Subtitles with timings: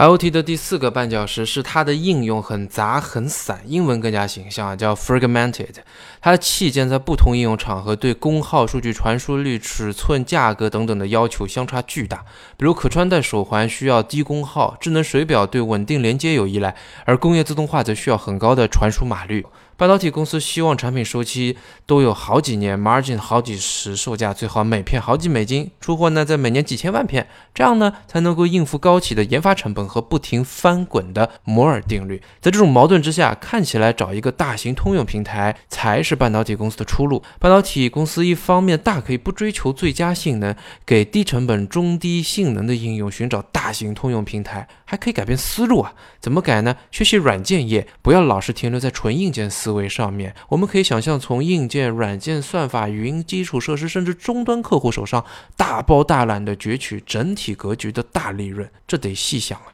[0.00, 5.74] IoT 的第四个绊脚石是它的应用很杂很散，英文更加形象，叫 fragmented。
[6.22, 12.24] 它的器件在不同应用场合对功耗、数据传输率、尺寸、价格等等的要求相差巨大。
[12.56, 16.74] 比如可穿戴手环需要低功耗，智能水表对稳定连接有依赖，
[17.04, 19.44] 而工业自动化则需要很高的传输码率。
[19.80, 21.56] 半导体公司希望产品周期
[21.86, 32.20] 都有好几年，margin 好几十，售价最好每片好几美金，出货呢在每年几千万片，这样呢才能够应付高企的研发成本和不停翻滚的摩尔定律。
[32.42, 37.22] 在这种矛盾之下，看起来找一个大型通用平台才是半导体公司的出路。
[37.38, 40.54] 半导体公司一方面大可以不追求最佳性能，
[40.84, 45.94] 给低成本中低性能的应用寻找大型通用平台，还可以改变思路啊？
[46.20, 46.76] 怎么改呢？
[46.90, 49.69] 学习软件业，不要老是停留在纯硬件思。
[49.70, 55.24] 思维上面，我们可以想象从硬件、软件、算法、云基础设施，甚至终端客户手上
[55.56, 59.72] 大包大揽的攫取整体格局的大利润，这得细想啊。